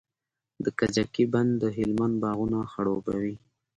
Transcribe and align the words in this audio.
د 0.63 0.65
کجکي 0.79 1.25
بند 1.33 1.51
د 1.61 1.63
هلمند 1.77 2.15
باغونه 2.23 2.59
خړوبوي. 2.71 3.35